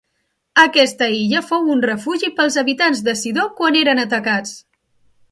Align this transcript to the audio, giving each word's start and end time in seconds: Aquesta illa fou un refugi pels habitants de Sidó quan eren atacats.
Aquesta 0.59 1.09
illa 1.17 1.41
fou 1.49 1.67
un 1.73 1.83
refugi 1.87 2.31
pels 2.39 2.57
habitants 2.61 3.03
de 3.09 3.15
Sidó 3.19 3.45
quan 3.59 3.77
eren 3.83 4.01
atacats. 4.05 4.55